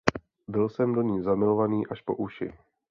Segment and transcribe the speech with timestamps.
[0.47, 2.53] Byl jsem do ní zamilovaný až po uši.